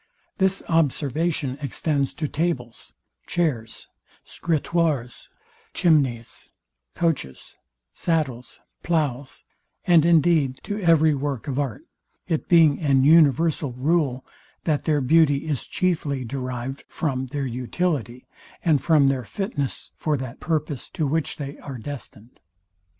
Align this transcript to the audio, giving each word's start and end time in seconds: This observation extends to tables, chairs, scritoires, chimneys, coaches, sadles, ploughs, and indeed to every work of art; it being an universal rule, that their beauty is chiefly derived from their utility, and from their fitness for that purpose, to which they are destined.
This 0.39 0.63
observation 0.67 1.59
extends 1.61 2.15
to 2.15 2.27
tables, 2.27 2.95
chairs, 3.27 3.87
scritoires, 4.25 5.29
chimneys, 5.75 6.49
coaches, 6.95 7.55
sadles, 7.93 8.59
ploughs, 8.81 9.43
and 9.85 10.03
indeed 10.03 10.59
to 10.63 10.79
every 10.81 11.13
work 11.13 11.47
of 11.47 11.59
art; 11.59 11.83
it 12.27 12.49
being 12.49 12.79
an 12.79 13.03
universal 13.03 13.73
rule, 13.73 14.25
that 14.63 14.85
their 14.85 15.01
beauty 15.01 15.45
is 15.45 15.67
chiefly 15.67 16.25
derived 16.25 16.83
from 16.87 17.27
their 17.27 17.45
utility, 17.45 18.25
and 18.65 18.81
from 18.81 19.05
their 19.05 19.23
fitness 19.23 19.91
for 19.95 20.17
that 20.17 20.39
purpose, 20.39 20.89
to 20.89 21.05
which 21.05 21.35
they 21.37 21.59
are 21.59 21.77
destined. 21.77 22.39